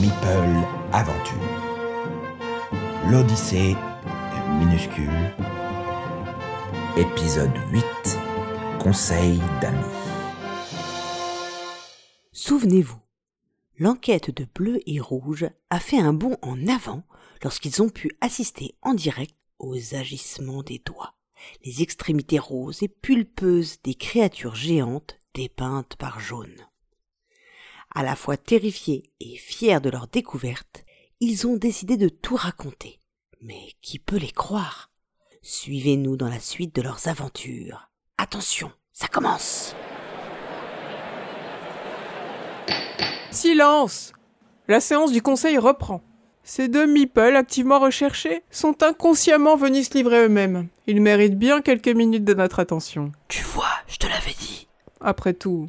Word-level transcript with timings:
Meeple 0.00 0.66
Aventure. 0.94 1.36
L'Odyssée 3.10 3.76
minuscule. 4.58 5.34
Épisode 6.96 7.52
8 7.70 7.84
Conseil 8.78 9.38
d'amis. 9.60 9.84
Souvenez-vous, 12.32 12.98
l'enquête 13.78 14.34
de 14.34 14.46
Bleu 14.54 14.80
et 14.86 15.00
Rouge 15.00 15.44
a 15.68 15.78
fait 15.78 16.00
un 16.00 16.14
bond 16.14 16.38
en 16.40 16.66
avant 16.66 17.02
lorsqu'ils 17.42 17.82
ont 17.82 17.90
pu 17.90 18.10
assister 18.22 18.76
en 18.80 18.94
direct 18.94 19.34
aux 19.58 19.94
agissements 19.94 20.62
des 20.62 20.78
doigts, 20.78 21.12
les 21.62 21.82
extrémités 21.82 22.38
roses 22.38 22.82
et 22.82 22.88
pulpeuses 22.88 23.82
des 23.84 23.94
créatures 23.94 24.54
géantes 24.54 25.18
dépeintes 25.34 25.96
par 25.96 26.20
jaune. 26.20 26.69
À 27.92 28.04
la 28.04 28.14
fois 28.14 28.36
terrifiés 28.36 29.10
et 29.20 29.36
fiers 29.36 29.80
de 29.80 29.90
leur 29.90 30.06
découverte, 30.06 30.84
ils 31.18 31.48
ont 31.48 31.56
décidé 31.56 31.96
de 31.96 32.08
tout 32.08 32.36
raconter. 32.36 33.00
Mais 33.42 33.72
qui 33.82 33.98
peut 33.98 34.16
les 34.16 34.30
croire? 34.30 34.90
Suivez-nous 35.42 36.16
dans 36.16 36.28
la 36.28 36.38
suite 36.38 36.74
de 36.74 36.82
leurs 36.82 37.08
aventures. 37.08 37.90
Attention, 38.16 38.70
ça 38.92 39.08
commence 39.08 39.74
Silence 43.32 44.12
La 44.68 44.80
séance 44.80 45.10
du 45.10 45.20
conseil 45.20 45.58
reprend. 45.58 46.00
Ces 46.44 46.68
deux 46.68 46.86
meeples 46.86 47.36
activement 47.36 47.80
recherchés 47.80 48.42
sont 48.50 48.82
inconsciemment 48.84 49.56
venus 49.56 49.88
se 49.88 49.94
livrer 49.94 50.24
eux-mêmes. 50.26 50.68
Ils 50.86 51.00
méritent 51.00 51.38
bien 51.38 51.60
quelques 51.60 51.88
minutes 51.88 52.24
de 52.24 52.34
notre 52.34 52.60
attention. 52.60 53.10
Tu 53.28 53.42
vois, 53.42 53.70
je 53.88 53.96
te 53.96 54.06
l'avais 54.06 54.34
dit. 54.38 54.68
Après 55.00 55.34
tout, 55.34 55.68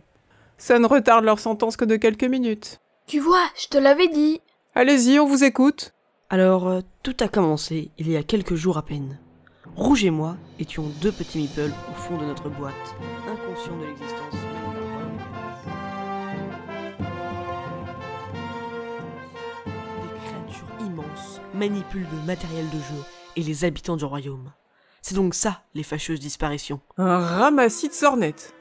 ça 0.61 0.77
ne 0.77 0.85
retarde 0.85 1.25
leur 1.25 1.39
sentence 1.39 1.75
que 1.75 1.85
de 1.85 1.95
quelques 1.95 2.23
minutes. 2.23 2.79
Tu 3.07 3.19
vois, 3.19 3.43
je 3.59 3.67
te 3.67 3.79
l'avais 3.79 4.07
dit. 4.07 4.41
Allez-y, 4.75 5.19
on 5.19 5.25
vous 5.25 5.43
écoute. 5.43 5.93
Alors, 6.29 6.67
euh, 6.67 6.81
tout 7.01 7.15
a 7.19 7.27
commencé 7.27 7.89
il 7.97 8.09
y 8.09 8.15
a 8.15 8.21
quelques 8.21 8.53
jours 8.53 8.77
à 8.77 8.83
peine. 8.83 9.19
Rouge 9.75 10.05
et 10.05 10.11
moi 10.11 10.37
étions 10.59 10.85
deux 11.01 11.11
petits 11.11 11.39
meeples 11.39 11.71
au 11.89 11.95
fond 11.95 12.15
de 12.15 12.25
notre 12.25 12.47
boîte, 12.49 12.95
inconscients 13.27 13.75
de 13.77 13.85
l'existence. 13.85 14.33
Des 19.65 20.19
créatures 20.27 20.85
immenses 20.85 21.41
manipulent 21.55 22.07
le 22.11 22.27
matériel 22.27 22.69
de 22.69 22.77
jeu 22.77 23.03
et 23.35 23.41
les 23.41 23.65
habitants 23.65 23.97
du 23.97 24.05
royaume. 24.05 24.51
C'est 25.01 25.15
donc 25.15 25.33
ça, 25.33 25.63
les 25.73 25.83
fâcheuses 25.83 26.19
disparitions. 26.19 26.81
Un 26.97 27.17
ramassis 27.17 27.89
de 27.89 27.93
sornettes. 27.93 28.53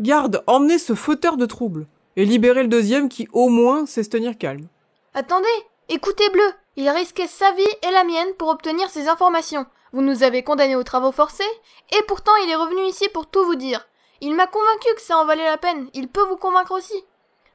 Garde, 0.00 0.42
emmenez 0.46 0.78
ce 0.78 0.94
fauteur 0.94 1.36
de 1.36 1.44
troubles. 1.44 1.86
Et 2.16 2.24
libérez 2.24 2.62
le 2.62 2.68
deuxième 2.68 3.10
qui, 3.10 3.28
au 3.34 3.50
moins, 3.50 3.84
sait 3.84 4.02
se 4.02 4.08
tenir 4.08 4.38
calme. 4.38 4.66
Attendez, 5.12 5.46
écoutez 5.90 6.28
Bleu. 6.30 6.52
Il 6.76 6.88
risquait 6.88 7.26
sa 7.26 7.52
vie 7.52 7.62
et 7.86 7.90
la 7.90 8.04
mienne 8.04 8.32
pour 8.38 8.48
obtenir 8.48 8.88
ces 8.88 9.08
informations. 9.08 9.66
Vous 9.92 10.00
nous 10.00 10.22
avez 10.22 10.42
condamnés 10.42 10.76
aux 10.76 10.84
travaux 10.84 11.12
forcés, 11.12 11.44
et 11.92 12.02
pourtant 12.08 12.34
il 12.44 12.50
est 12.50 12.56
revenu 12.56 12.82
ici 12.86 13.08
pour 13.12 13.26
tout 13.26 13.44
vous 13.44 13.56
dire. 13.56 13.86
Il 14.22 14.34
m'a 14.34 14.46
convaincu 14.46 14.88
que 14.94 15.02
ça 15.02 15.18
en 15.18 15.26
valait 15.26 15.44
la 15.44 15.58
peine. 15.58 15.90
Il 15.92 16.08
peut 16.08 16.26
vous 16.28 16.36
convaincre 16.36 16.72
aussi. 16.72 17.04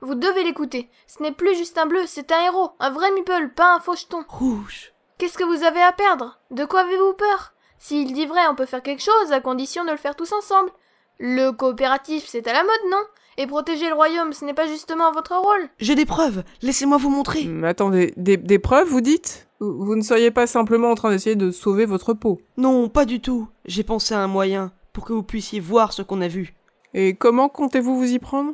Vous 0.01 0.13
devez 0.13 0.43
l'écouter. 0.43 0.89
Ce 1.07 1.23
n'est 1.23 1.31
plus 1.31 1.55
juste 1.55 1.79
un 1.79 1.87
bleu, 1.87 2.03
c'est 2.05 2.31
un 2.31 2.41
héros, 2.41 2.71
un 2.79 2.91
vrai 2.91 3.11
meeple, 3.11 3.53
pas 3.55 3.73
un 3.73 3.79
faucheton. 3.79 4.23
Rouge 4.27 4.93
Qu'est-ce 5.17 5.37
que 5.37 5.43
vous 5.43 5.63
avez 5.63 5.81
à 5.81 5.93
perdre? 5.93 6.39
De 6.51 6.65
quoi 6.65 6.81
avez-vous 6.81 7.13
peur? 7.13 7.53
S'il 7.79 8.13
dit 8.13 8.27
vrai, 8.27 8.41
on 8.49 8.55
peut 8.55 8.65
faire 8.65 8.83
quelque 8.83 9.01
chose, 9.01 9.31
à 9.31 9.39
condition 9.39 9.83
de 9.85 9.91
le 9.91 9.97
faire 9.97 10.15
tous 10.15 10.31
ensemble. 10.33 10.71
Le 11.19 11.51
coopératif, 11.51 12.25
c'est 12.27 12.47
à 12.47 12.53
la 12.53 12.63
mode, 12.63 12.91
non? 12.91 13.01
Et 13.37 13.47
protéger 13.47 13.87
le 13.89 13.95
royaume, 13.95 14.33
ce 14.33 14.45
n'est 14.45 14.53
pas 14.53 14.67
justement 14.67 15.11
votre 15.11 15.35
rôle? 15.35 15.69
J'ai 15.77 15.95
des 15.95 16.05
preuves 16.05 16.43
Laissez-moi 16.61 16.97
vous 16.97 17.09
montrer 17.09 17.45
Mais 17.45 17.67
attendez, 17.67 18.13
des, 18.15 18.37
des 18.37 18.59
preuves, 18.59 18.87
vous 18.87 19.01
dites? 19.01 19.47
Vous, 19.59 19.83
vous 19.83 19.95
ne 19.95 20.01
seriez 20.01 20.31
pas 20.31 20.47
simplement 20.47 20.89
en 20.89 20.95
train 20.95 21.09
d'essayer 21.11 21.35
de 21.35 21.51
sauver 21.51 21.85
votre 21.85 22.13
peau? 22.13 22.39
Non, 22.57 22.87
pas 22.87 23.05
du 23.05 23.19
tout 23.19 23.47
J'ai 23.65 23.83
pensé 23.83 24.13
à 24.13 24.21
un 24.21 24.27
moyen 24.27 24.71
pour 24.93 25.03
que 25.03 25.13
vous 25.13 25.23
puissiez 25.23 25.59
voir 25.59 25.91
ce 25.91 26.01
qu'on 26.01 26.21
a 26.21 26.29
vu. 26.29 26.53
Et 26.93 27.15
comment 27.15 27.49
comptez-vous 27.49 27.97
vous 27.97 28.11
y 28.13 28.19
prendre? 28.19 28.53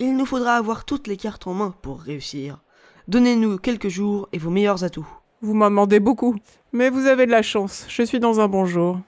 Il 0.00 0.16
nous 0.16 0.26
faudra 0.26 0.54
avoir 0.54 0.84
toutes 0.84 1.06
les 1.06 1.16
cartes 1.16 1.46
en 1.46 1.54
main 1.54 1.74
pour 1.82 2.00
réussir. 2.00 2.58
Donnez-nous 3.06 3.58
quelques 3.58 3.88
jours 3.88 4.28
et 4.32 4.38
vos 4.38 4.50
meilleurs 4.50 4.82
atouts. 4.82 5.06
Vous 5.40 5.54
m'en 5.54 5.70
demandez 5.70 6.00
beaucoup. 6.00 6.34
Mais 6.72 6.90
vous 6.90 7.06
avez 7.06 7.26
de 7.26 7.30
la 7.30 7.42
chance, 7.42 7.86
je 7.88 8.02
suis 8.02 8.18
dans 8.20 8.40
un 8.40 8.48
bon 8.48 8.66
jour. 8.66 8.98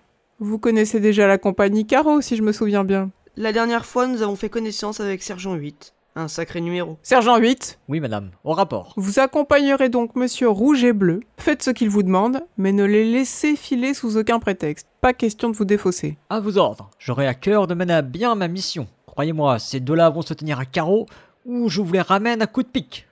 Vous 0.40 0.58
connaissez 0.58 1.00
déjà 1.00 1.26
la 1.26 1.38
compagnie 1.38 1.86
Caro, 1.86 2.20
si 2.20 2.36
je 2.36 2.42
me 2.42 2.52
souviens 2.52 2.84
bien. 2.84 3.10
La 3.36 3.52
dernière 3.52 3.84
fois, 3.86 4.06
nous 4.06 4.22
avons 4.22 4.36
fait 4.36 4.48
connaissance 4.48 5.00
avec 5.00 5.22
Sergent 5.22 5.54
8. 5.54 5.94
Un 6.16 6.26
sacré 6.28 6.60
numéro. 6.60 6.98
Sergent 7.02 7.36
8, 7.38 7.78
Oui, 7.88 8.00
madame, 8.00 8.30
au 8.42 8.52
rapport. 8.52 8.92
vous 8.96 9.20
accompagnerez 9.20 9.88
donc 9.88 10.16
Monsieur 10.16 10.48
Rouge 10.48 10.82
et 10.82 10.92
Bleu. 10.92 11.20
Faites 11.38 11.62
ce 11.62 11.70
qu'il 11.70 11.88
vous 11.88 12.02
demande, 12.02 12.42
mais 12.56 12.72
ne 12.72 12.84
les 12.84 13.04
laissez 13.10 13.54
filer 13.54 13.94
sous 13.94 14.16
aucun 14.16 14.40
prétexte. 14.40 14.88
Pas 15.00 15.12
question 15.12 15.50
de 15.50 15.54
vous 15.56 15.64
défausser. 15.64 16.18
À 16.28 16.40
vos 16.40 16.58
ordres. 16.58 16.90
J'aurai 16.98 17.28
à 17.28 17.34
cœur 17.34 17.66
de 17.68 17.74
mener 17.74 17.94
à 17.94 18.02
bien 18.02 18.34
ma 18.34 18.48
mission. 18.48 18.88
Croyez-moi, 19.06 19.58
ces 19.60 19.78
deux-là 19.78 20.10
vont 20.10 20.22
se 20.22 20.34
tenir 20.34 20.58
à 20.58 20.64
carreau 20.64 21.06
ou 21.46 21.68
je 21.68 21.80
vous 21.80 21.92
les 21.92 22.00
ramène 22.00 22.42
à 22.42 22.46
coups 22.46 22.66
de 22.66 22.72
pique. 22.72 23.06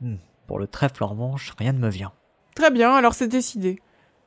Hmm, 0.00 0.16
Pour 0.46 0.58
le 0.58 0.66
trèfle 0.66 1.04
en 1.04 1.08
revanche, 1.08 1.52
rien 1.58 1.72
ne 1.72 1.78
me 1.78 1.90
vient. 1.90 2.12
Très 2.54 2.70
bien, 2.70 2.94
alors 2.94 3.12
c'est 3.14 3.28
décidé. 3.28 3.78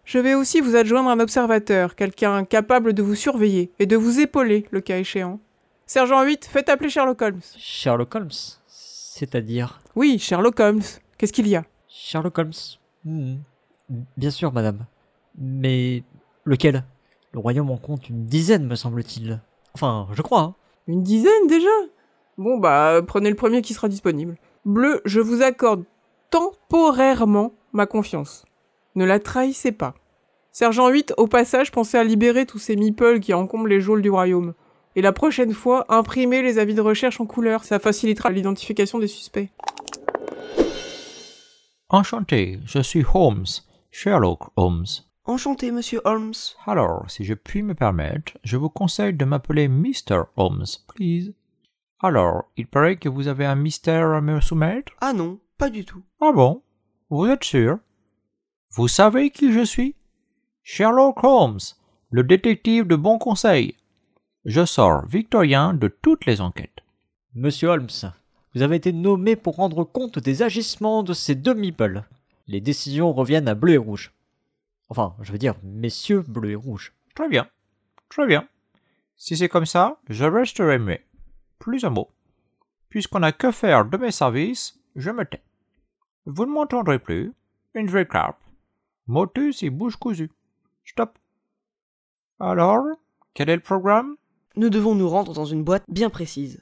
Je 0.05 0.19
vais 0.19 0.33
aussi 0.33 0.59
vous 0.59 0.75
adjoindre 0.75 1.09
un 1.09 1.19
observateur, 1.19 1.95
quelqu'un 1.95 2.43
capable 2.43 2.93
de 2.93 3.01
vous 3.01 3.15
surveiller 3.15 3.71
et 3.79 3.85
de 3.85 3.95
vous 3.95 4.19
épauler, 4.19 4.65
le 4.71 4.81
cas 4.81 4.97
échéant. 4.99 5.39
Sergent 5.85 6.23
8, 6.23 6.45
faites 6.45 6.69
appeler 6.69 6.89
Sherlock 6.89 7.21
Holmes. 7.21 7.41
Sherlock 7.57 8.13
Holmes 8.15 8.29
C'est-à-dire 8.67 9.81
Oui, 9.95 10.19
Sherlock 10.19 10.59
Holmes. 10.59 10.81
Qu'est-ce 11.17 11.33
qu'il 11.33 11.47
y 11.47 11.55
a? 11.55 11.63
Sherlock 11.87 12.37
Holmes 12.37 12.51
Hmm, 13.05 13.35
Bien 14.17 14.29
sûr, 14.29 14.51
madame. 14.53 14.85
Mais 15.37 16.03
lequel? 16.45 16.83
Le 17.33 17.39
royaume 17.39 17.69
en 17.71 17.77
compte 17.77 18.09
une 18.09 18.25
dizaine, 18.25 18.65
me 18.65 18.75
semble-t-il. 18.75 19.41
Enfin, 19.73 20.07
je 20.13 20.21
crois. 20.21 20.41
hein. 20.41 20.55
Une 20.87 21.03
dizaine 21.03 21.47
déjà? 21.47 21.69
Bon 22.37 22.57
bah, 22.57 23.01
prenez 23.05 23.29
le 23.29 23.35
premier 23.35 23.61
qui 23.61 23.73
sera 23.73 23.87
disponible. 23.89 24.35
Bleu, 24.65 25.01
je 25.05 25.19
vous 25.19 25.41
accorde 25.41 25.83
temporairement 26.29 27.53
ma 27.73 27.85
confiance. 27.85 28.45
Ne 28.95 29.05
la 29.05 29.19
trahissez 29.19 29.71
pas. 29.71 29.95
Sergent 30.51 30.87
8, 30.89 31.15
au 31.17 31.27
passage, 31.27 31.71
pensez 31.71 31.97
à 31.97 32.03
libérer 32.03 32.45
tous 32.45 32.59
ces 32.59 32.75
meeples 32.75 33.19
qui 33.19 33.33
encombrent 33.33 33.67
les 33.67 33.81
geôles 33.81 34.03
du 34.03 34.11
royaume. 34.11 34.53
Et 34.95 35.01
la 35.01 35.11
prochaine 35.11 35.53
fois, 35.53 35.85
imprimez 35.89 36.43
les 36.43 36.59
avis 36.59 36.75
de 36.75 36.81
recherche 36.81 37.19
en 37.19 37.25
couleur, 37.25 37.63
ça 37.63 37.79
facilitera 37.79 38.29
l'identification 38.29 38.99
des 38.99 39.07
suspects. 39.07 39.49
Enchanté, 41.89 42.59
je 42.65 42.79
suis 42.79 43.03
Holmes, 43.13 43.45
Sherlock 43.89 44.49
Holmes. 44.55 44.85
Enchanté, 45.25 45.71
monsieur 45.71 46.01
Holmes. 46.05 46.33
Alors, 46.67 47.09
si 47.09 47.23
je 47.23 47.33
puis 47.33 47.63
me 47.63 47.73
permettre, 47.73 48.33
je 48.43 48.57
vous 48.57 48.69
conseille 48.69 49.13
de 49.13 49.25
m'appeler 49.25 49.67
Mr. 49.67 50.23
Holmes, 50.35 50.65
please. 50.93 51.33
Alors, 51.99 52.43
il 52.57 52.67
paraît 52.67 52.97
que 52.97 53.09
vous 53.09 53.27
avez 53.27 53.45
un 53.45 53.55
mystère 53.55 54.09
à 54.09 54.21
me 54.21 54.41
soumettre? 54.41 54.91
Ah 55.01 55.13
non, 55.13 55.39
pas 55.57 55.69
du 55.69 55.85
tout. 55.85 56.03
Ah 56.19 56.31
bon? 56.33 56.61
Vous 57.09 57.25
êtes 57.27 57.43
sûr? 57.43 57.79
Vous 58.75 58.87
savez 58.87 59.29
qui 59.29 59.53
je 59.53 59.63
suis? 59.63 59.93
Sherlock 60.63 61.23
Holmes, 61.23 61.59
le 62.09 62.23
détective 62.23 62.87
de 62.87 62.95
bon 62.95 63.19
conseil. 63.19 63.77
Je 64.45 64.65
sors 64.65 65.05
victorien 65.05 65.75
de 65.75 65.87
toutes 65.89 66.25
les 66.25 66.41
enquêtes. 66.41 66.79
Monsieur 67.35 67.67
Holmes, 67.67 67.89
vous 68.55 68.63
avez 68.63 68.77
été 68.77 68.91
nommé 68.91 69.35
pour 69.35 69.57
rendre 69.57 69.83
compte 69.83 70.17
des 70.17 70.41
agissements 70.41 71.03
de 71.03 71.13
ces 71.13 71.35
deux 71.35 71.53
meeples. 71.53 72.03
Les 72.47 72.61
décisions 72.61 73.13
reviennent 73.13 73.47
à 73.47 73.53
bleu 73.53 73.73
et 73.73 73.77
rouge. 73.77 74.11
Enfin, 74.89 75.15
je 75.21 75.31
veux 75.31 75.37
dire, 75.37 75.53
messieurs 75.61 76.23
bleu 76.27 76.49
et 76.49 76.55
rouge. 76.55 76.93
Très 77.13 77.29
bien, 77.29 77.47
très 78.09 78.25
bien. 78.25 78.47
Si 79.17 79.37
c'est 79.37 79.49
comme 79.49 79.67
ça, 79.67 79.99
je 80.09 80.25
resterai 80.25 80.79
muet. 80.79 81.05
Plus 81.59 81.85
un 81.85 81.91
mot. 81.91 82.09
Puisqu'on 82.89 83.19
n'a 83.19 83.33
que 83.33 83.51
faire 83.51 83.85
de 83.85 83.97
mes 83.97 84.09
services, 84.09 84.79
je 84.95 85.11
me 85.11 85.25
tais. 85.25 85.43
Vous 86.25 86.47
ne 86.47 86.51
m'entendrez 86.51 86.97
plus. 86.97 87.33
Une 87.75 87.87
vraie 87.87 88.07
carpe. 88.07 88.42
Motus 89.07 89.63
et 89.63 89.69
bouche 89.69 89.97
cousue. 89.97 90.31
Stop. 90.85 91.19
Alors, 92.39 92.85
quel 93.33 93.49
est 93.49 93.55
le 93.55 93.61
programme? 93.61 94.15
Nous 94.55 94.69
devons 94.69 94.95
nous 94.95 95.09
rendre 95.09 95.33
dans 95.33 95.45
une 95.45 95.63
boîte 95.63 95.83
bien 95.89 96.09
précise. 96.09 96.61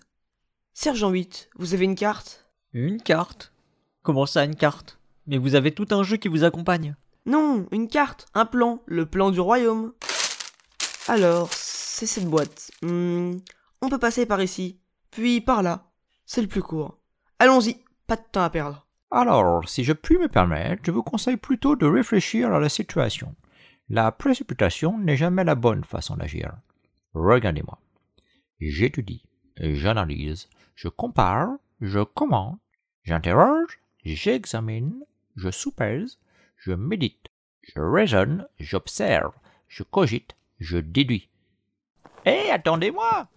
Sergent 0.74 1.12
8, 1.12 1.50
vous 1.56 1.74
avez 1.74 1.86
une 1.86 1.96
carte? 1.96 2.50
Une 2.74 3.02
carte? 3.02 3.54
Comment 4.02 4.26
ça, 4.26 4.44
une 4.44 4.56
carte? 4.56 5.00
Mais 5.28 5.38
vous 5.38 5.54
avez 5.54 5.72
tout 5.72 5.88
un 5.92 6.02
jeu 6.02 6.18
qui 6.18 6.30
vous 6.30 6.44
accompagne. 6.44 6.96
Non, 7.28 7.68
une 7.72 7.88
carte, 7.88 8.26
un 8.34 8.48
plan, 8.48 8.82
le 8.88 9.06
plan 9.06 9.30
du 9.30 9.40
royaume. 9.40 9.94
Alors, 11.08 11.50
c'est 11.54 12.08
cette 12.08 12.26
boîte. 12.26 12.72
Hmm, 12.82 13.38
on 13.82 13.90
peut 13.90 14.00
passer 14.00 14.26
par 14.26 14.42
ici, 14.42 14.80
puis 15.12 15.42
par 15.42 15.62
là. 15.62 15.92
C'est 16.26 16.42
le 16.42 16.48
plus 16.48 16.64
court. 16.64 16.98
Allons-y, 17.38 17.84
pas 18.08 18.16
de 18.16 18.24
temps 18.32 18.44
à 18.44 18.50
perdre. 18.50 18.88
Alors, 19.14 19.68
si 19.68 19.84
je 19.84 19.92
puis 19.92 20.18
me 20.18 20.30
permettre, 20.30 20.84
je 20.86 20.92
vous 20.92 21.04
conseille 21.04 21.36
plutôt 21.36 21.76
de 21.76 21.86
réfléchir 21.86 22.54
à 22.54 22.60
la 22.62 22.70
situation. 22.70 23.36
La 23.90 24.10
précipitation 24.14 24.98
n'est 24.98 25.18
jamais 25.18 25.44
la 25.44 25.56
bonne 25.56 25.84
façon 25.84 26.16
d'agir. 26.16 26.54
Regardez-moi. 27.14 27.78
J'étudie, 28.62 29.26
j'analyse, 29.58 30.48
je 30.76 30.88
compare, 30.88 31.50
je 31.82 32.00
commente, 32.00 32.60
j'interroge, 33.04 33.82
j'examine, 34.06 35.04
je 35.36 35.52
soupèse, 35.52 36.18
je 36.56 36.72
médite, 36.72 37.28
je 37.64 37.82
raisonne, 37.82 38.48
j'observe, 38.60 39.34
je 39.68 39.84
cogite, 39.84 40.38
je 40.60 40.78
déduis. 40.78 41.28
Hé, 42.26 42.50
attendez-moi 42.50 43.28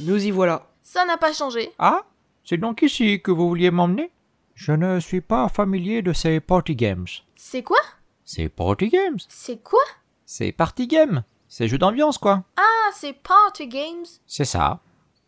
Nous 0.00 0.24
y 0.24 0.32
voilà. 0.32 0.66
Ça 0.80 1.04
n'a 1.04 1.18
pas 1.18 1.32
changé. 1.32 1.70
Ah, 1.78 2.02
c'est 2.44 2.56
donc 2.58 2.82
ici 2.82 3.20
que 3.22 3.30
vous 3.30 3.48
vouliez 3.48 3.70
m'emmener? 3.70 4.10
Je 4.54 4.72
ne 4.72 5.00
suis 5.00 5.20
pas 5.20 5.48
familier 5.48 6.02
de 6.02 6.12
ces 6.12 6.40
party 6.40 6.76
games. 6.76 7.06
C'est 7.36 7.62
quoi? 7.62 7.78
C'est 8.24 8.48
party 8.48 8.88
games? 8.88 9.18
C'est 9.28 9.62
quoi? 9.62 9.80
C'est 10.24 10.52
party 10.52 10.86
game 10.86 11.24
C'est 11.48 11.68
jeu 11.68 11.78
d'ambiance, 11.78 12.18
quoi. 12.18 12.44
Ah, 12.56 12.90
c'est 12.94 13.12
Party 13.12 13.68
Games. 13.68 14.06
C'est 14.26 14.44
ça. 14.44 14.80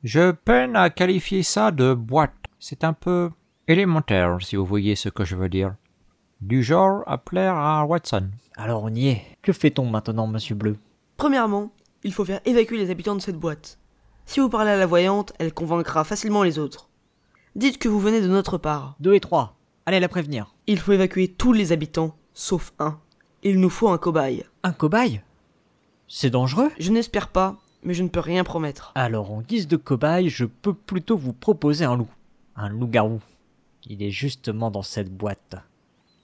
Je 0.02 0.32
peine 0.32 0.76
à 0.76 0.90
qualifier 0.90 1.42
ça 1.42 1.70
de 1.70 1.94
boîte. 1.94 2.32
C'est 2.58 2.84
un 2.84 2.92
peu 2.92 3.30
élémentaire, 3.68 4.38
si 4.40 4.56
vous 4.56 4.64
voyez 4.64 4.96
ce 4.96 5.08
que 5.08 5.24
je 5.24 5.36
veux 5.36 5.48
dire. 5.48 5.74
Du 6.40 6.62
genre 6.62 7.02
à 7.06 7.18
plaire 7.18 7.56
à 7.56 7.84
Watson. 7.86 8.30
Alors 8.56 8.82
on 8.84 8.94
y 8.94 9.08
est. 9.08 9.22
Que 9.42 9.52
fait-on 9.52 9.86
maintenant, 9.86 10.26
monsieur 10.26 10.54
Bleu? 10.54 10.76
Premièrement, 11.16 11.72
il 12.02 12.12
faut 12.12 12.24
faire 12.24 12.40
évacuer 12.44 12.76
les 12.76 12.90
habitants 12.90 13.14
de 13.14 13.20
cette 13.20 13.38
boîte. 13.38 13.78
Si 14.26 14.40
vous 14.40 14.48
parlez 14.48 14.70
à 14.70 14.76
la 14.76 14.86
voyante, 14.86 15.32
elle 15.38 15.52
convaincra 15.54 16.04
facilement 16.04 16.42
les 16.42 16.58
autres. 16.58 16.88
Dites 17.56 17.78
que 17.78 17.88
vous 17.88 18.00
venez 18.00 18.20
de 18.20 18.26
notre 18.26 18.58
part. 18.58 18.96
Deux 18.98 19.14
et 19.14 19.20
trois. 19.20 19.56
Allez 19.86 20.00
la 20.00 20.08
prévenir. 20.08 20.56
Il 20.66 20.80
faut 20.80 20.90
évacuer 20.90 21.28
tous 21.28 21.52
les 21.52 21.70
habitants, 21.70 22.16
sauf 22.32 22.72
un. 22.80 22.98
Il 23.44 23.60
nous 23.60 23.70
faut 23.70 23.90
un 23.90 23.98
cobaye. 23.98 24.44
Un 24.64 24.72
cobaye? 24.72 25.20
C'est 26.08 26.30
dangereux? 26.30 26.72
Je 26.80 26.90
n'espère 26.90 27.28
pas, 27.28 27.56
mais 27.84 27.94
je 27.94 28.02
ne 28.02 28.08
peux 28.08 28.18
rien 28.18 28.42
promettre. 28.42 28.90
Alors, 28.96 29.30
en 29.30 29.40
guise 29.40 29.68
de 29.68 29.76
cobaye, 29.76 30.30
je 30.30 30.46
peux 30.46 30.74
plutôt 30.74 31.16
vous 31.16 31.32
proposer 31.32 31.84
un 31.84 31.96
loup. 31.96 32.10
Un 32.56 32.70
loup-garou. 32.70 33.20
Il 33.86 34.02
est 34.02 34.10
justement 34.10 34.72
dans 34.72 34.82
cette 34.82 35.14
boîte. 35.14 35.54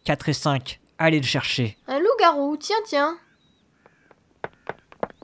4 0.04 0.30
et 0.30 0.32
5, 0.32 0.80
allez 0.98 1.20
le 1.20 1.26
chercher. 1.26 1.76
Un 1.86 2.00
loup-garou, 2.00 2.56
tiens, 2.56 2.76
tiens. 2.86 3.16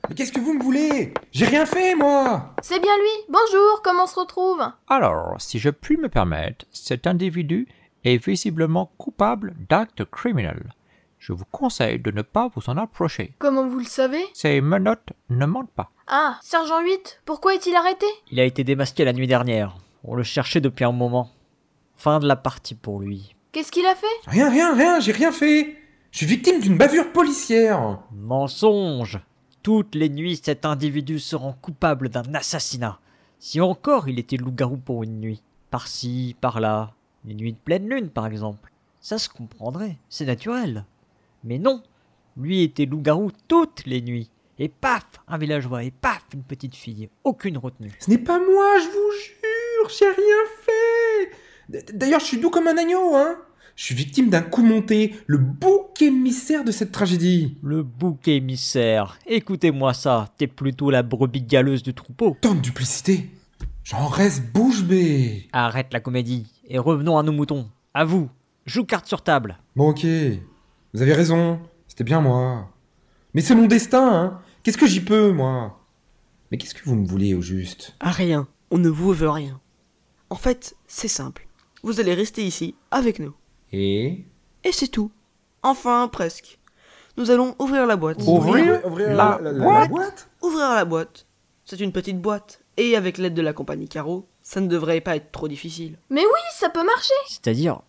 Mais 0.08 0.14
qu'est-ce 0.14 0.32
que 0.32 0.40
vous 0.40 0.54
me 0.54 0.62
voulez? 0.62 1.12
J'ai 1.32 1.46
rien 1.46 1.66
fait, 1.66 1.94
moi 1.94 2.54
C'est 2.62 2.80
bien 2.80 2.96
lui. 2.96 3.24
Bonjour, 3.28 3.82
comment 3.82 4.04
on 4.04 4.06
se 4.06 4.18
retrouve? 4.18 4.62
Alors, 4.88 5.34
si 5.38 5.58
je 5.58 5.70
puis 5.70 5.96
me 5.96 6.08
permettre, 6.08 6.64
cet 6.72 7.06
individu 7.06 7.66
est 8.04 8.24
visiblement 8.24 8.92
coupable 8.98 9.54
d'actes 9.68 10.04
criminels. 10.04 10.72
Je 11.18 11.32
vous 11.32 11.44
conseille 11.50 11.98
de 11.98 12.12
ne 12.12 12.22
pas 12.22 12.48
vous 12.54 12.70
en 12.70 12.76
approcher. 12.76 13.34
Comment 13.38 13.66
vous 13.66 13.78
le 13.80 13.84
savez? 13.84 14.22
Ces 14.32 14.60
menottes 14.60 15.12
ne 15.28 15.44
mentent 15.44 15.72
pas. 15.72 15.90
Ah, 16.06 16.38
Sergent 16.40 16.82
8, 16.82 17.22
pourquoi 17.24 17.54
est-il 17.54 17.74
arrêté? 17.74 18.06
Il 18.30 18.38
a 18.38 18.44
été 18.44 18.62
démasqué 18.62 19.04
la 19.04 19.12
nuit 19.12 19.26
dernière. 19.26 19.76
On 20.04 20.14
le 20.14 20.22
cherchait 20.22 20.60
depuis 20.60 20.84
un 20.84 20.92
moment. 20.92 21.30
Fin 21.96 22.20
de 22.20 22.28
la 22.28 22.36
partie 22.36 22.76
pour 22.76 23.00
lui. 23.00 23.34
Qu'est-ce 23.50 23.72
qu'il 23.72 23.86
a 23.86 23.96
fait? 23.96 24.06
Rien, 24.28 24.50
rien, 24.50 24.72
rien, 24.76 25.00
j'ai 25.00 25.12
rien 25.12 25.32
fait 25.32 25.76
Je 26.12 26.18
suis 26.18 26.26
victime 26.26 26.60
d'une 26.60 26.76
bavure 26.76 27.10
policière 27.12 27.98
Mensonge 28.12 29.18
Toutes 29.66 29.96
les 29.96 30.08
nuits, 30.08 30.40
cet 30.40 30.64
individu 30.64 31.18
se 31.18 31.34
rend 31.34 31.52
coupable 31.52 32.08
d'un 32.08 32.34
assassinat. 32.34 33.00
Si 33.40 33.60
encore 33.60 34.08
il 34.08 34.20
était 34.20 34.36
loup-garou 34.36 34.76
pour 34.76 35.02
une 35.02 35.18
nuit. 35.18 35.42
Par-ci, 35.72 36.36
par-là. 36.40 36.94
Les 37.24 37.34
nuits 37.34 37.52
de 37.52 37.58
pleine 37.58 37.88
lune, 37.88 38.10
par 38.10 38.28
exemple. 38.28 38.70
Ça 39.00 39.18
se 39.18 39.28
comprendrait, 39.28 39.96
c'est 40.08 40.24
naturel. 40.24 40.84
Mais 41.42 41.58
non 41.58 41.82
Lui 42.36 42.62
était 42.62 42.86
loup-garou 42.86 43.32
toutes 43.48 43.84
les 43.86 44.02
nuits. 44.02 44.30
Et 44.60 44.68
paf 44.68 45.02
Un 45.26 45.36
villageois, 45.36 45.82
et 45.82 45.90
paf 45.90 46.24
Une 46.32 46.44
petite 46.44 46.76
fille. 46.76 47.08
Aucune 47.24 47.58
retenue. 47.58 47.90
Ce 47.98 48.08
n'est 48.08 48.18
pas 48.18 48.38
moi, 48.38 48.78
je 48.78 48.86
vous 48.86 49.10
jure, 49.18 49.98
j'ai 49.98 50.22
rien 50.22 50.44
fait 50.60 51.92
D'ailleurs, 51.92 52.20
je 52.20 52.26
suis 52.26 52.38
doux 52.38 52.50
comme 52.50 52.68
un 52.68 52.78
agneau, 52.78 53.16
hein 53.16 53.36
Je 53.76 53.84
suis 53.84 53.94
victime 53.94 54.31
d'un 54.31 54.40
coup 54.40 54.62
monté, 54.62 55.14
le 55.26 55.37
bouc 55.37 56.00
émissaire 56.00 56.64
de 56.64 56.73
cette 56.73 56.93
tragédie. 56.93 57.58
Le 57.62 57.82
bouc 57.82 58.26
émissaire. 58.26 59.19
Écoutez-moi 59.26 59.93
ça, 59.93 60.32
t'es 60.38 60.46
plutôt 60.46 60.90
la 60.90 61.02
brebis 61.02 61.43
galeuse 61.43 61.82
du 61.82 61.93
troupeau. 61.93 62.38
Tant 62.40 62.55
de 62.55 62.61
duplicité 62.61 63.28
J'en 63.84 64.08
reste 64.08 64.50
bouche 64.50 64.82
bée 64.82 65.49
Arrête 65.52 65.93
la 65.93 66.00
comédie, 66.00 66.46
et 66.67 66.78
revenons 66.78 67.19
à 67.19 67.23
nos 67.23 67.32
moutons. 67.32 67.69
À 67.93 68.06
vous, 68.06 68.31
joue 68.64 68.84
carte 68.84 69.06
sur 69.06 69.23
table. 69.23 69.58
Bon, 69.76 69.90
ok, 69.90 70.06
vous 70.94 71.02
avez 71.02 71.12
raison, 71.12 71.61
c'était 71.87 72.02
bien 72.02 72.23
moi. 72.23 72.70
Mais 73.34 73.43
c'est 73.43 73.55
mon 73.55 73.67
destin, 73.67 74.11
hein 74.11 74.40
Qu'est-ce 74.62 74.78
que 74.78 74.87
j'y 74.87 75.00
peux, 75.00 75.32
moi? 75.32 75.78
Mais 76.50 76.56
qu'est-ce 76.56 76.75
que 76.75 76.84
vous 76.84 76.96
me 76.96 77.06
voulez, 77.06 77.34
au 77.34 77.43
juste? 77.43 77.94
Ah 78.00 78.11
rien, 78.11 78.49
on 78.70 78.78
ne 78.78 78.88
vous 78.88 79.12
veut 79.12 79.28
rien. 79.28 79.61
En 80.31 80.37
fait, 80.37 80.75
c'est 80.87 81.08
simple. 81.08 81.46
Vous 81.82 82.00
allez 82.00 82.14
rester 82.14 82.44
ici, 82.44 82.75
avec 82.90 83.19
nous. 83.19 83.34
Et 83.76 84.25
Et 84.64 84.73
c'est 84.73 84.88
tout. 84.88 85.11
Enfin, 85.62 86.08
presque. 86.08 86.58
Nous 87.19 87.31
allons 87.31 87.55
ouvrir 87.58 87.87
la 87.87 87.96
boîte. 87.96 88.23
Ouvrir 88.26 88.81
la 88.96 89.38
boîte 89.38 89.90
boîte 89.90 90.31
Ouvrir 90.43 90.70
la 90.70 90.84
boîte. 90.84 91.26
C'est 91.64 91.81
une 91.81 91.93
petite 91.93 92.20
boîte. 92.20 92.61
Et 92.78 92.96
avec 92.96 93.19
l'aide 93.19 93.34
de 93.34 93.43
la 93.43 93.52
compagnie 93.52 93.88
Caro, 93.88 94.26
ça 94.43 94.61
ne 94.61 94.69
devrait 94.69 95.00
pas 95.00 95.17
être 95.17 95.31
trop 95.31 95.49
difficile. 95.49 95.99
Mais 96.11 96.23
oui, 96.23 96.40
ça 96.52 96.70
peut 96.70 96.84
marcher. 96.84 97.14
C'est-à-dire, 97.26 97.81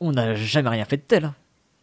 on 0.00 0.12
n'a 0.12 0.34
jamais 0.34 0.70
rien 0.70 0.84
fait 0.84 0.98
de 0.98 1.02
tel. 1.02 1.32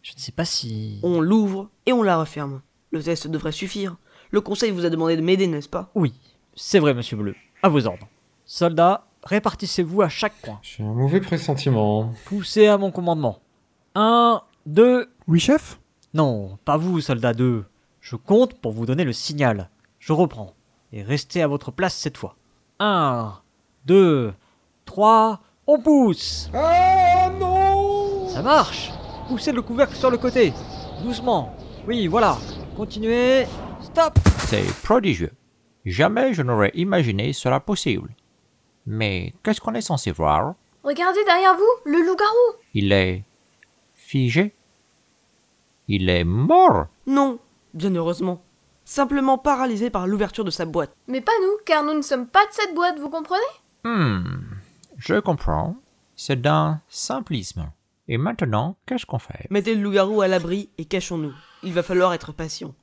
Je 0.01 0.13
ne 0.13 0.19
sais 0.19 0.31
pas 0.31 0.45
si... 0.45 0.99
On 1.03 1.21
l'ouvre 1.21 1.69
et 1.85 1.93
on 1.93 2.03
la 2.03 2.17
referme. 2.17 2.61
Le 2.91 3.03
test 3.03 3.27
devrait 3.27 3.51
suffire. 3.51 3.97
Le 4.31 4.41
conseil 4.41 4.71
vous 4.71 4.85
a 4.85 4.89
demandé 4.89 5.15
de 5.15 5.21
m'aider, 5.21 5.47
n'est-ce 5.47 5.69
pas? 5.69 5.91
Oui, 5.95 6.13
c'est 6.55 6.79
vrai, 6.79 6.93
monsieur 6.93 7.17
Bleu. 7.17 7.35
À 7.63 7.69
vos 7.69 7.85
ordres. 7.85 8.07
Soldats, 8.45 9.07
répartissez-vous 9.23 10.01
à 10.01 10.09
chaque 10.09 10.39
coin. 10.41 10.59
J'ai 10.61 10.83
un 10.83 10.93
mauvais 10.93 11.19
pressentiment. 11.21 12.13
Poussez 12.25 12.67
à 12.67 12.77
mon 12.77 12.91
commandement. 12.91 13.39
Un, 13.95 14.41
deux... 14.65 15.09
Oui, 15.27 15.39
chef 15.39 15.79
Non, 16.13 16.57
pas 16.65 16.77
vous, 16.77 17.01
soldat 17.01 17.33
2. 17.33 17.65
Je 17.99 18.15
compte 18.15 18.55
pour 18.55 18.71
vous 18.71 18.85
donner 18.85 19.03
le 19.03 19.13
signal. 19.13 19.69
Je 19.99 20.13
reprends. 20.13 20.53
Et 20.93 21.03
restez 21.03 21.41
à 21.41 21.47
votre 21.47 21.71
place 21.71 21.95
cette 21.95 22.17
fois. 22.17 22.35
Un, 22.79 23.33
deux, 23.85 24.33
trois... 24.85 25.41
On 25.67 25.79
pousse 25.79 26.49
Ah 26.55 27.29
non 27.39 28.27
Ça 28.27 28.41
marche 28.41 28.91
Poussez 29.27 29.51
le 29.51 29.61
couvercle 29.61 29.95
sur 29.95 30.09
le 30.09 30.17
côté. 30.17 30.51
Doucement. 31.03 31.55
Oui, 31.87 32.07
voilà. 32.07 32.37
Continuez. 32.75 33.45
Stop 33.81 34.17
C'est 34.39 34.65
prodigieux. 34.83 35.31
Jamais 35.85 36.33
je 36.33 36.41
n'aurais 36.41 36.71
imaginé 36.73 37.31
cela 37.31 37.59
possible. 37.59 38.09
Mais 38.85 39.33
qu'est-ce 39.43 39.61
qu'on 39.61 39.73
est 39.73 39.81
censé 39.81 40.11
voir? 40.11 40.55
Regardez 40.83 41.23
derrière 41.25 41.55
vous, 41.55 41.91
le 41.91 41.99
loup-garou. 42.05 42.57
Il 42.73 42.91
est 42.91 43.23
figé. 43.93 44.55
Il 45.87 46.09
est 46.09 46.23
mort. 46.23 46.87
Non, 47.05 47.39
bien 47.73 47.93
heureusement. 47.93 48.41
Simplement 48.83 49.37
paralysé 49.37 49.89
par 49.89 50.07
l'ouverture 50.07 50.43
de 50.43 50.49
sa 50.49 50.65
boîte. 50.65 50.95
Mais 51.07 51.21
pas 51.21 51.31
nous, 51.41 51.57
car 51.65 51.83
nous 51.83 51.93
ne 51.93 52.01
sommes 52.01 52.27
pas 52.27 52.45
de 52.47 52.51
cette 52.53 52.73
boîte, 52.73 52.99
vous 52.99 53.09
comprenez? 53.09 53.41
Hmm, 53.83 54.23
je 54.97 55.19
comprends. 55.19 55.75
C'est 56.15 56.41
d'un 56.41 56.81
simplisme. 56.89 57.71
Et 58.07 58.17
maintenant, 58.17 58.75
qu'est-ce 58.85 59.05
qu'on 59.05 59.19
fait? 59.19 59.47
Mettez 59.49 59.75
le 59.75 59.81
loup-garou 59.83 60.21
à 60.21 60.27
l'abri 60.27 60.69
et 60.77 60.85
cachons-nous. 60.85 61.33
Il 61.63 61.73
va 61.73 61.83
falloir 61.83 62.13
être 62.13 62.31
patient. 62.31 62.73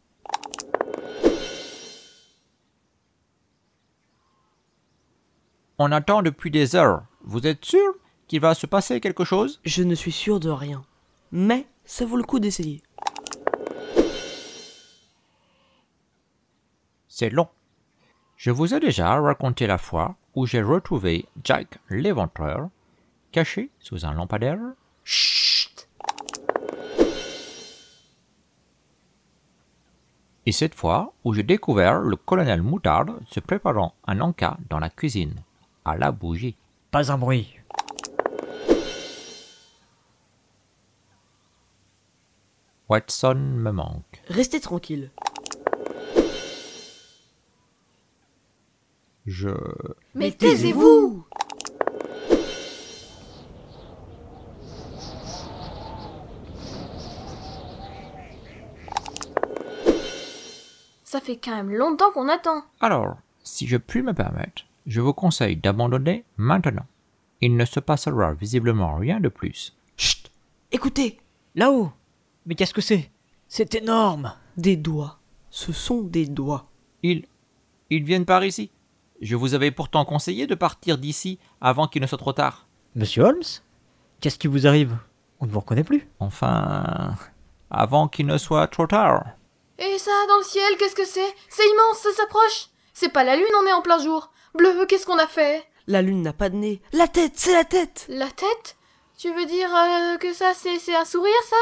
On 5.81 5.93
attend 5.93 6.23
depuis 6.23 6.51
des 6.51 6.75
heures. 6.75 7.05
Vous 7.23 7.47
êtes 7.47 7.65
sûr 7.65 7.95
qu'il 8.27 8.41
va 8.41 8.55
se 8.55 8.67
passer 8.67 9.01
quelque 9.01 9.23
chose? 9.23 9.61
Je 9.65 9.85
ne 9.85 9.95
suis 9.95 10.11
sûr 10.11 10.41
de 10.41 10.51
rien. 10.51 10.83
Mais 11.31 11.67
ça 11.85 12.05
vaut 12.05 12.17
le 12.17 12.25
coup 12.25 12.41
d'essayer. 12.41 12.83
C'est 17.07 17.31
long. 17.31 17.47
Je 18.37 18.51
vous 18.51 18.75
ai 18.75 18.81
déjà 18.81 19.21
raconté 19.21 19.69
la 19.69 19.79
fois 19.79 20.17
où 20.35 20.47
j'ai 20.47 20.63
retrouvé 20.63 21.27
Jack 21.45 21.79
l'éventreur 21.91 22.71
caché 23.31 23.71
sous 23.79 24.05
un 24.05 24.15
lampadaire. 24.15 24.59
Chut 25.05 25.89
Et 30.45 30.51
cette 30.51 30.75
fois 30.75 31.13
où 31.23 31.35
j'ai 31.35 31.45
découvert 31.45 32.01
le 32.01 32.17
colonel 32.17 32.63
Moutarde 32.63 33.21
se 33.29 33.39
préparant 33.39 33.95
un 34.09 34.21
encas 34.21 34.57
dans 34.71 34.81
la 34.81 34.91
cuisine, 34.91 35.45
à 35.85 35.97
la 35.97 36.13
bougie. 36.13 36.57
Pas 36.91 37.13
un 37.13 37.19
bruit. 37.19 37.59
Watson 42.89 43.35
me 43.35 43.71
manque. 43.71 44.23
Restez 44.29 44.61
tranquille. 44.61 45.11
Je... 49.27 49.51
Mais 50.15 50.31
taisez-vous 50.31 51.27
Ça 61.05 61.21
fait 61.21 61.37
quand 61.37 61.57
même 61.57 61.71
longtemps 61.71 62.11
qu'on 62.13 62.29
attend. 62.29 62.65
Alors, 62.81 63.17
si 63.43 63.67
je 63.67 63.79
puis 63.79 64.03
me 64.03 64.13
permettre, 64.13 64.65
je 64.89 65.03
vous 65.03 65.13
conseille 65.13 65.57
d'abandonner 65.57 66.25
maintenant. 66.39 66.87
Il 67.41 67.57
ne 67.57 67.65
se 67.65 67.79
passera 67.79 68.33
visiblement 68.33 68.97
rien 68.97 69.21
de 69.21 69.29
plus. 69.29 69.77
Chut 69.97 70.33
Écoutez 70.73 71.21
Là-haut 71.55 71.93
Mais 72.47 72.55
qu'est-ce 72.55 72.75
que 72.75 72.81
c'est? 72.81 73.11
C'est 73.47 73.75
énorme 73.75 74.33
Des 74.57 74.77
doigts. 74.77 75.19
Ce 75.51 75.73
sont 75.73 76.03
des 76.03 76.27
doigts. 76.27 76.69
Ils. 77.03 77.27
Ils 77.91 78.03
viennent 78.03 78.25
par 78.25 78.45
ici. 78.45 78.71
Je 79.21 79.37
vous 79.37 79.55
avais 79.55 79.71
pourtant 79.71 80.05
conseillé 80.05 80.47
de 80.47 80.55
partir 80.55 80.99
d'ici 80.99 81.39
avant 81.61 81.87
qu'il 81.87 82.03
ne 82.03 82.07
soit 82.07 82.19
trop 82.19 82.33
tard. 82.33 82.67
Monsieur 82.95 83.25
Holmes 83.25 83.43
Qu'est-ce 84.21 84.39
qui 84.39 84.49
vous 84.49 84.67
arrive? 84.67 84.97
On 85.41 85.47
ne 85.47 85.51
vous 85.51 85.61
reconnaît 85.61 85.85
plus. 85.85 86.09
Enfin. 86.19 87.15
Avant 87.71 88.09
qu'il 88.09 88.27
ne 88.27 88.39
soit 88.39 88.67
trop 88.69 88.87
tard. 88.87 89.25
Et 89.79 89.99
ça, 89.99 90.11
dans 90.29 90.39
le 90.39 90.45
ciel, 90.45 90.77
qu'est-ce 90.79 90.97
que 90.97 91.05
c'est? 91.05 91.35
C'est 91.49 91.69
immense, 91.69 91.99
ça 91.99 92.13
s'approche 92.13 92.69
C'est 92.95 93.13
pas 93.13 93.23
la 93.23 93.37
lune, 93.37 93.47
on 93.63 93.67
est 93.67 93.73
en 93.73 93.83
plein 93.83 93.99
jour. 93.99 94.33
Bleu, 94.55 94.87
qu'est-ce 94.87 95.07
qu'on 95.07 95.19
a 95.19 95.27
fait? 95.27 95.65
La 95.87 96.03
lune 96.03 96.23
n'a 96.23 96.33
pas 96.33 96.49
de 96.51 96.57
nez. 96.57 96.81
La 96.93 97.09
tête, 97.09 97.33
c'est 97.37 97.53
la 97.55 97.65
tête 97.65 98.07
La 98.09 98.27
tête? 98.31 98.77
Tu 99.17 99.33
veux 99.33 99.47
dire 99.47 99.69
euh, 99.75 100.17
que 100.17 100.33
ça, 100.33 100.53
c'est 100.55 100.79
c'est 100.79 100.95
un 100.95 101.05
sourire, 101.05 101.33
ça? 101.49 101.57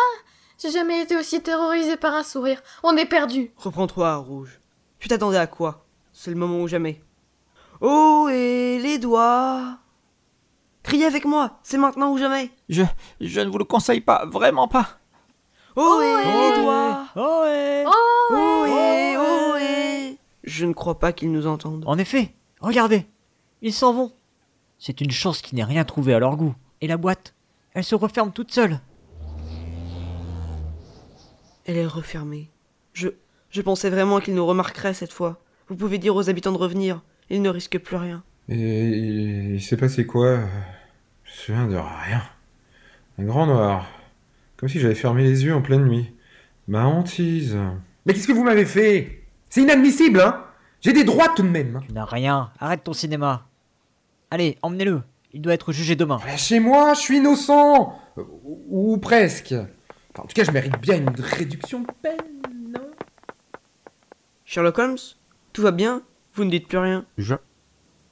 J'ai 0.61 0.71
jamais 0.71 1.03
été 1.03 1.17
aussi 1.17 1.43
terrorisé 1.43 1.97
par 1.97 2.15
un 2.15 2.23
sourire. 2.23 2.63
On 2.83 2.97
est 2.97 3.07
perdu. 3.07 3.51
Reprends-toi, 3.57 4.17
Rouge. 4.17 4.61
Tu 4.99 5.09
t'attendais 5.09 5.39
à 5.39 5.47
quoi? 5.47 5.87
C'est 6.13 6.31
le 6.31 6.37
moment 6.37 6.61
ou 6.61 6.69
jamais. 6.69 7.03
Oh, 7.81 8.29
et 8.31 8.79
les 8.79 8.99
doigts 8.99 9.79
Criez 10.83 11.05
avec 11.07 11.25
moi, 11.25 11.59
c'est 11.63 11.79
maintenant 11.79 12.13
ou 12.13 12.19
jamais. 12.19 12.51
Je. 12.69 12.85
Je 13.21 13.41
ne 13.41 13.51
vous 13.51 13.59
le 13.59 13.65
conseille 13.65 14.01
pas, 14.01 14.25
vraiment 14.27 14.69
pas. 14.69 14.99
Oh, 15.75 16.01
et 16.01 16.25
les 16.25 16.63
doigts 16.63 17.05
Oh 17.17 17.41
ouais 17.43 17.85
Oh, 17.87 18.65
et 18.67 19.17
oh, 19.19 19.57
et 19.59 20.19
Je 20.45 20.65
ne 20.65 20.73
crois 20.73 20.99
pas 20.99 21.13
qu'ils 21.13 21.33
nous 21.33 21.47
entendent. 21.47 21.85
En 21.87 21.99
effet, 21.99 22.35
regardez 22.61 23.07
Ils 23.63 23.73
s'en 23.73 23.93
vont 23.93 24.13
C'est 24.79 25.01
une 25.01 25.11
chance 25.11 25.43
qu'ils 25.43 25.57
n'aient 25.57 25.65
rien 25.65 25.85
trouvé 25.85 26.15
à 26.15 26.19
leur 26.19 26.37
goût. 26.37 26.55
Et 26.81 26.87
la 26.87 26.97
boîte 26.97 27.35
Elle 27.75 27.85
se 27.85 27.95
referme 27.95 28.33
toute 28.33 28.53
seule 28.53 28.81
Elle 31.65 31.77
est 31.77 31.87
refermée. 31.87 32.51
Je, 32.93 33.09
je 33.51 33.63
pensais 33.63 33.91
vraiment 33.91 34.21
qu'ils 34.21 34.35
nous 34.35 34.47
remarqueraient 34.47 34.95
cette 34.95 35.13
fois. 35.13 35.41
Vous 35.69 35.77
pouvez 35.77 35.99
dire 35.99 36.15
aux 36.15 36.31
habitants 36.31 36.53
de 36.53 36.59
revenir. 36.59 37.03
Ils 37.29 37.43
ne 37.43 37.49
risquent 37.49 37.79
plus 37.79 37.97
rien. 37.97 38.23
Et 38.49 38.89
il, 39.55 39.63
s'est 39.63 39.77
passé 39.77 40.07
quoi? 40.07 40.39
Je 41.25 41.31
me 41.31 41.35
souviens 41.35 41.67
de 41.67 41.77
rien. 41.77 42.23
Un 43.19 43.25
grand 43.25 43.47
noir. 43.47 43.89
Comme 44.57 44.69
si 44.69 44.79
j'avais 44.79 44.95
fermé 44.95 45.25
les 45.25 45.45
yeux 45.45 45.55
en 45.55 45.63
pleine 45.63 45.85
nuit. 45.85 46.13
Ma 46.69 46.85
hantise. 46.85 47.59
Mais 48.05 48.15
qu'est-ce 48.15 48.29
que 48.29 48.33
vous 48.33 48.45
m'avez 48.45 48.65
fait? 48.65 49.25
C'est 49.51 49.63
inadmissible, 49.63 50.21
hein? 50.21 50.46
J'ai 50.87 50.93
des 50.93 51.03
droits 51.03 51.31
tout 51.31 51.43
de 51.43 51.49
même. 51.49 51.81
Tu 51.85 51.93
n'as 51.93 52.05
rien, 52.05 52.53
arrête 52.61 52.85
ton 52.85 52.93
cinéma 52.93 53.49
Allez, 54.31 54.57
emmenez-le 54.63 55.03
Il 55.33 55.43
doit 55.43 55.55
être 55.55 55.73
jugé 55.73 55.97
demain. 55.97 56.21
Lâchez-moi, 56.25 56.95
je 56.95 57.01
suis 57.01 57.17
innocent 57.17 57.99
Ou, 58.17 58.93
ou 58.93 58.97
presque. 58.99 59.51
Enfin, 59.51 60.23
en 60.23 60.27
tout 60.29 60.35
cas, 60.35 60.45
je 60.45 60.53
mérite 60.53 60.79
bien 60.81 60.99
une 60.99 61.11
réduction 61.19 61.81
de 61.81 61.89
peine, 62.01 62.71
non? 62.73 62.89
Sherlock 64.45 64.79
Holmes 64.79 64.99
Tout 65.53 65.63
va 65.63 65.73
bien? 65.73 66.03
Vous 66.35 66.45
ne 66.45 66.51
dites 66.51 66.69
plus 66.69 66.79
rien? 66.79 67.05
Je. 67.19 67.35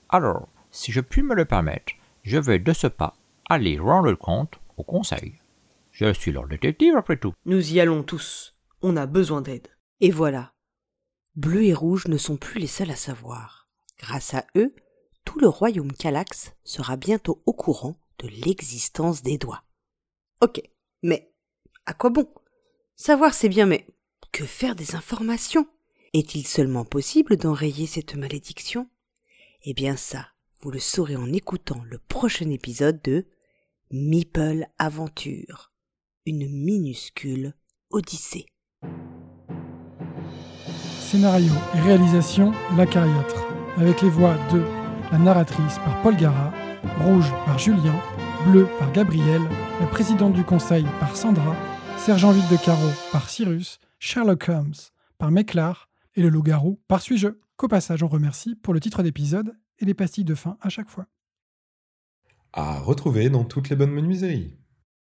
Alors, 0.09 0.49
si 0.73 0.90
je 0.90 1.00
puis 1.00 1.23
me 1.23 1.37
le 1.37 1.45
permettre, 1.45 1.93
je 2.25 2.38
vais 2.38 2.59
de 2.59 2.73
ce 2.73 2.88
pas 2.88 3.14
aller 3.49 3.78
rendre 3.78 4.14
compte 4.14 4.59
au 4.76 4.83
conseil. 4.83 5.35
Je 5.93 6.12
suis 6.12 6.33
leur 6.33 6.49
détective 6.49 6.97
après 6.97 7.19
tout. 7.19 7.35
Nous 7.47 7.73
y 7.73 7.78
allons 7.78 8.02
tous. 8.02 8.57
On 8.83 8.97
a 8.97 9.07
besoin 9.07 9.43
d'aide. 9.43 9.69
Et 10.00 10.11
voilà. 10.11 10.54
Bleu 11.37 11.64
et 11.64 11.75
rouge 11.75 12.07
ne 12.07 12.17
sont 12.17 12.37
plus 12.37 12.61
les 12.61 12.69
seuls 12.69 12.91
à 12.91 12.97
savoir. 12.97 13.69
Grâce 13.99 14.35
à 14.35 14.47
eux, 14.57 14.75
tout 15.25 15.41
le 15.41 15.49
royaume 15.49 15.93
Calax 15.93 16.53
sera 16.62 16.97
bientôt 16.97 17.43
au 17.47 17.53
courant 17.53 17.99
de 18.19 18.29
l'existence 18.29 19.23
des 19.23 19.37
doigts. 19.37 19.64
Ok, 20.41 20.62
mais 21.03 21.33
à 21.87 21.95
quoi 21.95 22.11
bon? 22.11 22.33
Savoir 22.95 23.35
c'est 23.35 23.49
bien, 23.49 23.67
mais 23.67 23.87
que 24.31 24.45
faire 24.45 24.76
des 24.76 24.95
informations? 24.95 25.67
Est-il 26.12 26.47
seulement 26.47 26.85
possible 26.85 27.37
d'enrayer 27.37 27.88
cette 27.88 28.14
malédiction? 28.14 28.88
Eh 29.64 29.75
bien 29.75 29.97
ça, 29.97 30.29
vous 30.61 30.71
le 30.71 30.79
saurez 30.79 31.17
en 31.17 31.33
écoutant 31.33 31.83
le 31.85 31.99
prochain 31.99 32.50
épisode 32.50 33.03
de 33.03 33.26
Meeple 33.91 34.67
Aventure, 34.79 35.73
une 36.26 36.49
minuscule 36.49 37.55
odyssée. 37.91 38.47
Scénario 41.14 41.52
et 41.76 41.80
réalisation 41.80 42.52
La 42.76 42.87
Cariatre, 42.87 43.47
avec 43.76 44.02
les 44.02 44.09
voix 44.09 44.35
de 44.52 44.64
la 45.12 45.18
narratrice 45.18 45.78
par 45.85 46.02
Paul 46.02 46.16
Gara, 46.16 46.52
Rouge 46.99 47.30
par 47.47 47.56
Julien, 47.56 47.94
Bleu 48.49 48.66
par 48.80 48.90
Gabriel, 48.90 49.40
la 49.78 49.87
présidente 49.87 50.33
du 50.33 50.42
conseil 50.42 50.85
par 50.99 51.14
Sandra, 51.14 51.54
Sergent 51.99 52.33
Vite 52.33 52.50
de 52.50 52.56
Carreau 52.56 52.90
par 53.12 53.30
Cyrus, 53.30 53.78
Sherlock 54.00 54.49
Holmes 54.49 54.75
par 55.16 55.30
Méclar 55.30 55.88
et 56.16 56.21
le 56.21 56.30
loup-garou 56.30 56.80
par 56.88 57.00
Suis-je. 57.00 57.28
Qu'au 57.56 57.68
passage, 57.68 58.02
on 58.02 58.09
remercie 58.09 58.56
pour 58.56 58.75
le 58.75 58.80
titre 58.80 59.04
d'épisode 59.04 59.56
et 59.78 59.85
les 59.85 59.94
pastilles 59.94 60.25
de 60.25 60.35
fin 60.35 60.56
à 60.62 60.68
chaque 60.68 60.90
fois. 60.90 61.06
À 62.52 62.80
retrouver 62.80 63.30
dans 63.30 63.44
toutes 63.44 63.68
les 63.68 63.76
bonnes 63.76 63.92
menuiseries. 63.92 64.56